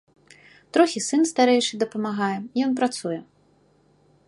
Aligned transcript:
Трохі 0.77 0.99
сын 1.07 1.21
старэйшы 1.31 1.79
дапамагае, 1.85 2.33
ён 2.69 2.75
працуе. 2.83 3.19